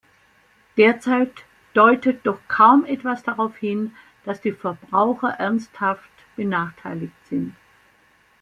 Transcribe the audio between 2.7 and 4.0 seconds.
etwas darauf hin,